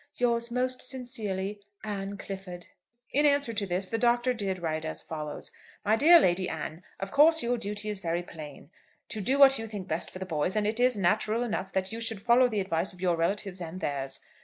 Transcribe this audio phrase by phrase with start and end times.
[0.15, 2.65] Yours most sincerely, "ANNE CLIFFORD."
[3.11, 5.51] In answer to this the Doctor did write as follows;
[5.85, 8.71] "MY DEAR LADY ANNE, Of course your duty is very plain,
[9.09, 11.91] to do what you think best for the boys; and it is natural enough that
[11.91, 14.19] you should follow the advice of your relatives and theirs.